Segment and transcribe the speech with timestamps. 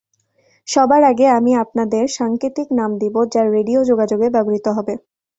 [0.67, 4.93] সবার আগে আমি আপনাদের সাংকেতিক নাম দিব, যা রেডিও যোগাযোগে ব্যবহৃত হবে।